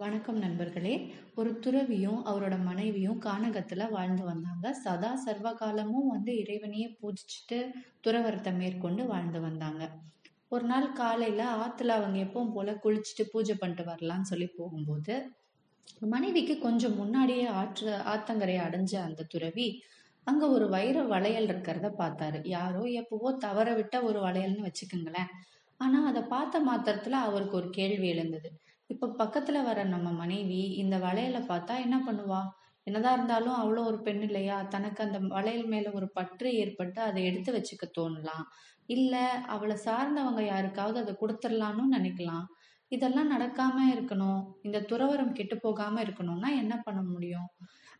வணக்கம் 0.00 0.38
நண்பர்களே. 0.38 0.92
ஒரு 1.34 1.50
துறவியும் 1.58 2.20
அவரோட 2.26 2.64
மனைவியும் 2.64 3.18
கானகத்தில் 3.20 3.90
வாழ்ந்து 3.90 4.22
வந்தாங்க. 4.24 4.72
சதா 4.72 5.10
சர்வ 5.16 5.48
காலமும் 5.52 6.06
வந்து 6.06 6.32
இறைவனையே 6.36 6.86
பூஜிச்சுட்டு 7.00 7.58
துறவரத்தை 8.06 8.52
மேற்கொண்டு 8.56 9.04
வாழ்ந்து 9.06 9.40
வந்தாங்க. 9.40 9.82
ஒரு 10.48 10.64
நாள் 10.64 10.92
காலையில் 10.92 11.44
ஆற்றுல 11.56 11.96
அவங்க 11.98 12.18
எப்பவும் 12.18 12.52
போல 12.52 12.74
குளிச்சுட்டு 12.84 13.26
பூஜை 13.32 13.54
பண்ணிட்டு 13.54 13.84
வரலான்னு 13.84 14.20
சொல்லி 14.20 14.48
போகும்போது 14.56 15.16
மனைவிக்கு 16.06 16.58
கொஞ்சம் 16.58 16.96
முன்னாடியே 16.96 17.46
ஆற்று 17.46 17.90
ஆத்தங்கரையை 18.14 18.62
அடைஞ்ச 18.62 18.94
அந்த 19.00 19.28
துறவி 19.28 19.68
அங்க 20.26 20.46
ஒரு 20.48 20.68
வைர 20.68 21.02
வளையல் 21.02 21.46
இருக்கிறத 21.46 21.90
பார்த்தாரு. 21.98 22.40
யாரோ 22.48 22.82
எப்பவோ 22.82 23.32
தவற 23.38 23.74
விட்ட 23.74 24.02
ஒரு 24.02 24.20
வளையல்னு 24.20 24.68
வச்சுக்கோங்களேன். 24.68 25.30
ஆனா 25.80 26.06
அதை 26.06 26.22
பார்த்த 26.22 26.58
மாத்திரத்துல 26.60 27.22
அவருக்கு 27.28 27.56
ஒரு 27.56 27.70
கேள்வி 27.70 28.08
எழுந்தது. 28.08 28.50
இப்ப 28.90 29.08
பக்கத்துல 29.18 29.62
வர 29.64 29.84
நம்ம 29.84 30.08
மனைவி 30.12 30.60
இந்த 30.74 30.96
வளையலை 30.98 31.40
பார்த்தா 31.42 31.74
என்ன 31.80 31.96
பண்ணுவா? 32.06 32.40
என்னதான் 32.86 33.14
இருந்தாலும் 33.14 33.56
அவ்வளோ 33.60 33.84
ஒரு 33.84 33.98
பெண் 34.02 34.22
இல்லையா? 34.22 34.62
தனக்கு 34.62 35.04
அந்த 35.04 35.18
வளையல் 35.18 35.66
மேல 35.66 35.90
ஒரு 35.90 36.10
பற்று 36.10 36.54
ஏற்பட்டு 36.54 37.00
அதை 37.02 37.24
எடுத்து 37.24 37.50
வச்சுக்க 37.52 37.84
தோணலாம். 37.98 38.44
இல்ல 38.86 39.14
அவளை 39.46 39.76
சார்ந்தவங்க 39.84 40.42
யாருக்காவது 40.44 40.98
அதை 41.00 41.14
கொடுத்துடலான்னு 41.20 41.84
நினைக்கலாம். 41.92 42.46
இதெல்லாம் 42.92 43.32
நடக்காம 43.32 43.76
இருக்கணும். 43.92 44.40
இந்த 44.62 44.78
துறவரம் 44.80 45.32
கெட்டு 45.32 45.56
போகாம 45.60 46.02
இருக்கணும்னா 46.02 46.48
என்ன 46.56 46.76
பண்ண 46.76 47.02
முடியும்? 47.02 47.48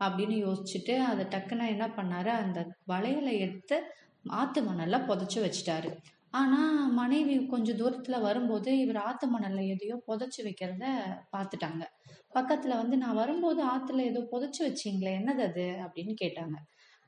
அப்படின்னு 0.00 0.36
யோசிச்சுட்டு 0.46 0.96
அதை 1.04 1.24
டக்குன்னு 1.24 1.66
என்ன 1.66 1.86
பண்ணாரு? 1.96 2.32
அந்த 2.42 2.58
வளையலை 2.88 3.34
எடுத்து 3.38 3.78
ஆத்து 4.26 4.60
மணல்ல 4.62 4.96
புதைச்சு 5.08 5.38
வச்சிட்டாரு. 5.38 5.90
ஆனால் 6.34 6.90
மனைவி 6.92 7.34
கொஞ்சம் 7.46 7.76
தூரத்தில் 7.76 8.18
வரும்போது 8.20 8.70
இவர் 8.78 8.98
ஆற்று 9.02 9.26
மணலில் 9.28 9.70
எதையோ 9.70 9.96
புதைச்சி 10.08 10.40
வைக்கிறத 10.42 10.84
பார்த்துட்டாங்க 11.32 11.82
பக்கத்தில் 12.30 12.76
வந்து 12.76 12.96
நான் 12.96 13.14
வரும்போது 13.14 13.60
ஆற்றுல 13.64 14.02
ஏதோ 14.02 14.20
புதைச்சி 14.32 14.60
வச்சிங்களே 14.64 15.12
என்னது 15.18 15.42
அது? 15.42 15.66
அப்படின்னு 15.84 16.14
கேட்டாங்க. 16.22 16.56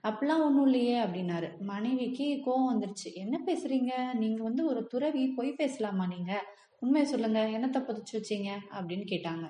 அப்படிலாம் 0.04 0.44
ஒன்றும் 0.44 0.66
இல்லையே 0.66 0.96
அப்படின்னாரு. 1.04 1.48
மனைவிக்கு 1.64 2.26
கோவம் 2.46 2.70
வந்துருச்சு. 2.72 3.08
என்ன 3.14 3.36
பேசுறீங்க? 3.46 3.92
நீங்கள் 4.14 4.46
வந்து 4.46 4.64
ஒரு 4.66 4.82
துறவி 4.86 5.24
பொய் 5.36 5.52
பேசலாமா 5.54 6.06
நீங்கள் 6.06 6.46
உண்மையை 6.82 7.06
சொல்லுங்க. 7.08 7.40
என்னத்தை 7.56 7.82
புதைச்சு 7.82 8.14
வச்சீங்க? 8.18 8.50
அப்படின்னு 8.72 9.06
கேட்டாங்க. 9.08 9.46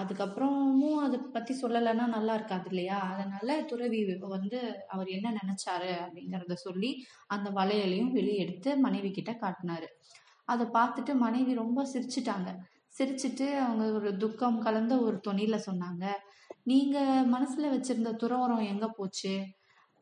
அதுக்கப்புறமும் 0.00 0.96
அதை 0.96 1.18
பத்தி 1.32 1.52
சொல்லலைன்னா 1.62 2.06
நல்லா 2.06 2.34
இருக்காது 2.34 2.68
இல்லையா? 2.68 2.98
அதனால 3.12 3.62
துறவி 3.62 4.00
வந்து 4.28 4.60
அவர் 4.86 5.08
என்ன 5.08 5.32
நினைச்சாரு 5.32 5.92
அப்படிங்கிறத 6.04 6.52
சொல்லி 6.52 6.90
அந்த 7.26 7.50
வளையலையும் 7.50 8.10
வெளியே 8.10 8.36
எடுத்து 8.36 8.76
மனைவி 8.78 9.10
கிட்ட 9.10 9.32
காட்டினாரு. 9.40 9.88
அதை 10.48 10.66
பார்த்துட்டு 10.72 11.14
மனைவி 11.14 11.54
ரொம்ப 11.54 11.80
சிரிச்சிட்டாங்க. 11.92 12.50
சிரிச்சிட்டு 12.98 13.46
அவங்க 13.58 13.84
ஒரு 13.92 14.16
துக்கம் 14.16 14.58
கலந்த 14.58 14.94
ஒரு 15.00 15.20
தொனில 15.28 15.56
சொன்னாங்க 15.66 16.04
நீங்க 16.62 16.98
மனசுல 17.30 17.66
வச்சிருந்த 17.74 18.10
துறவரம் 18.22 18.66
எங்க 18.66 18.86
போச்சு? 18.88 19.34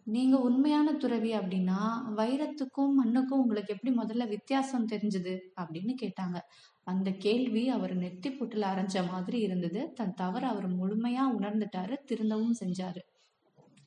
நீங்கள் 0.07 0.45
உண்மையான 0.49 0.89
துறவி 0.95 1.31
அப்படின்னா 1.35 1.79
வைரத்துக்கும் 2.17 2.93
மண்ணுக்கும் 2.95 3.41
உங்களுக்கு 3.41 3.75
எப்படி 3.75 3.93
முதல்ல 3.97 4.25
வித்தியாசம் 4.29 4.89
தெரிஞ்சது 4.93 5.35
அப்படின்னு 5.61 5.95
கேட்டாங்க. 6.03 6.39
அந்த 6.85 7.09
கேள்வி 7.25 7.63
அவர் 7.69 7.95
நெத்தி 7.99 8.31
புட்டில் 8.39 8.71
அரைஞ்ச 8.71 8.97
மாதிரி 9.11 9.39
இருந்தது. 9.41 9.81
தன் 9.95 10.15
தவறு 10.15 10.47
அவர் 10.47 10.69
முழுமையாக 10.77 11.35
உணர்ந்துட்டாரு 11.39 11.97
திருந்தவும் 12.05 12.57
செஞ்சாரு. 12.61 13.03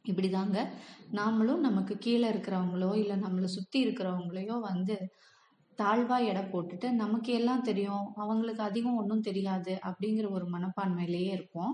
இப்படிதாங்க 0.06 0.58
நாமளும் 1.12 1.60
நமக்கு 1.60 1.96
கீழே 1.98 2.28
இருக்கிறவங்களோ 2.30 2.92
இல்லை 2.96 3.16
நம்மளை 3.18 3.50
சுற்றி 3.58 3.80
இருக்கிறவங்களையோ 3.86 4.56
வந்து 4.70 4.96
தாழ்வாக 5.80 6.26
எடை 6.26 6.44
போட்டுட்டு 6.46 6.88
நமக்கு 6.94 7.32
எல்லாம் 7.34 7.62
தெரியும் 7.62 8.06
அவங்களுக்கு 8.16 8.64
அதிகம் 8.64 8.98
ஒன்றும் 8.98 9.26
தெரியாது 9.30 9.74
அப்படிங்கிற 9.90 10.28
ஒரு 10.32 10.46
மனப்பான்மையிலேயே 10.56 11.32
இருப்போம். 11.38 11.74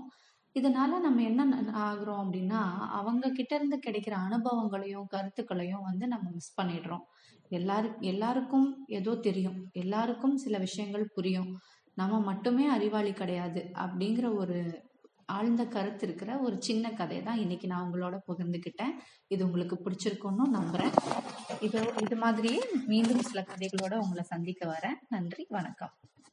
இதனால 0.58 0.98
நம்ம 0.98 1.22
என்ன 1.22 1.42
ஆகுறோம் 1.86 2.20
அப்படின்னா 2.24 2.60
அவங்க 2.98 3.30
கிட்ட 3.30 3.54
இருந்து 3.54 3.78
கிடைக்கிற 3.86 4.14
அனுபவங்களையும் 4.26 5.06
கருத்துக்களையும் 5.06 5.82
வந்து 5.82 6.06
நம்ம 6.08 6.30
மிஸ் 6.30 6.60
பண்ணிடுறோம். 6.60 7.04
எல்லாரு 7.50 7.88
எல்லாருக்கும் 8.00 8.68
ஏதோ 8.86 9.14
தெரியும். 9.14 9.58
எல்லாருக்கும் 9.72 10.36
சில 10.36 10.58
விஷயங்கள் 10.58 11.12
புரியும். 11.14 11.50
நம்ம 11.94 12.20
மட்டுமே 12.20 12.66
அறிவாளி 12.66 13.12
கிடையாது 13.12 13.60
அப்படிங்கிற 13.74 14.34
ஒரு 14.34 14.84
ஆழ்ந்த 15.26 15.62
கருத்து 15.66 16.04
இருக்கிற 16.06 16.38
ஒரு 16.38 16.56
சின்ன 16.62 16.90
கதை 16.90 17.22
தான் 17.22 17.36
இன்னைக்கு 17.36 17.66
நான் 17.66 17.86
உங்களோட 17.86 18.16
பகிர்ந்துக்கிட்டேன் 18.28 18.92
இது 19.28 19.44
உங்களுக்கு 19.44 19.76
பிடிச்சிருக்கும்னு 19.84 20.44
நம்புறேன். 20.58 20.92
இது 21.60 21.80
இது 22.02 22.16
மாதிரியே 22.16 22.60
மீண்டும் 22.86 23.20
சில 23.20 23.40
கதைகளோட 23.42 23.94
உங்களை 23.96 24.22
சந்திக்க 24.22 24.62
வரேன். 24.72 24.98
நன்றி 25.08 25.46
வணக்கம். 25.48 25.94